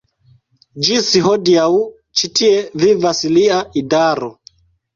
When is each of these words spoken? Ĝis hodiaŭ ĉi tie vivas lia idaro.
Ĝis 0.87 1.09
hodiaŭ 1.27 1.67
ĉi 2.21 2.31
tie 2.41 2.65
vivas 2.87 3.23
lia 3.37 3.63
idaro. 3.85 4.35